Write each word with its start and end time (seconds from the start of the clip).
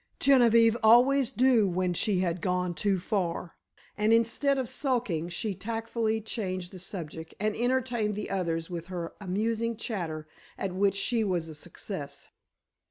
Genevieve 0.19 0.75
always 0.81 1.37
knew 1.37 1.69
when 1.69 1.93
she 1.93 2.21
had 2.21 2.41
gone 2.41 2.73
too 2.73 2.99
far, 2.99 3.55
and, 3.95 4.11
instead 4.11 4.57
of 4.57 4.67
sulking, 4.67 5.29
she 5.29 5.53
tactfully 5.53 6.19
changed 6.19 6.71
the 6.71 6.79
subject 6.79 7.35
and 7.39 7.55
entertained 7.55 8.15
the 8.15 8.31
others 8.31 8.67
with 8.67 8.87
her 8.87 9.13
amusing 9.21 9.77
chatter, 9.77 10.27
at 10.57 10.73
which 10.73 10.95
she 10.95 11.23
was 11.23 11.47
a 11.47 11.53
success. 11.53 12.29